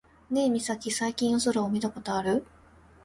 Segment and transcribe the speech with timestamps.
[0.31, 2.43] ねえミサキ、最近夜空を見たことある？